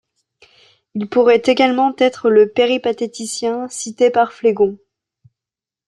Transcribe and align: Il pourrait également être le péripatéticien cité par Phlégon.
Il 0.95 1.07
pourrait 1.07 1.43
également 1.45 1.93
être 1.99 2.31
le 2.31 2.49
péripatéticien 2.51 3.67
cité 3.69 4.09
par 4.09 4.33
Phlégon. 4.33 4.79